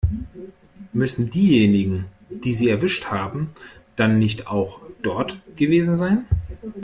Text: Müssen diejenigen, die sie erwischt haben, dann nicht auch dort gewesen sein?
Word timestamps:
Müssen 0.93 1.29
diejenigen, 1.29 2.05
die 2.31 2.53
sie 2.53 2.69
erwischt 2.69 3.11
haben, 3.11 3.51
dann 3.95 4.17
nicht 4.17 4.47
auch 4.47 4.81
dort 5.03 5.37
gewesen 5.55 5.95
sein? 5.95 6.25